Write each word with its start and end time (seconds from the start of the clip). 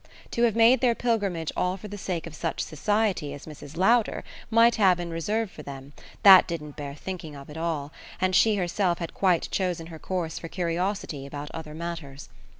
To 0.31 0.41
have 0.45 0.55
made 0.55 0.81
their 0.81 0.95
pilgrimage 0.95 1.51
all 1.55 1.77
for 1.77 1.87
the 1.87 1.95
sake 1.95 2.25
of 2.25 2.33
such 2.33 2.61
society 2.61 3.35
as 3.35 3.45
Mrs. 3.45 3.77
Lowder 3.77 4.23
might 4.49 4.77
have 4.77 4.99
in 4.99 5.11
reserve 5.11 5.51
for 5.51 5.61
them 5.61 5.93
that 6.23 6.47
didn't 6.47 6.75
bear 6.75 6.95
thinking 6.95 7.35
of 7.35 7.51
at 7.51 7.55
all, 7.57 7.91
and 8.19 8.35
she 8.35 8.55
herself 8.55 8.97
had 8.97 9.13
quite 9.13 9.47
chosen 9.51 9.85
her 9.93 9.99
course 9.99 10.39
for 10.39 10.47
curiosity 10.47 11.27
about 11.27 11.51
other 11.51 11.75
matters. 11.75 12.29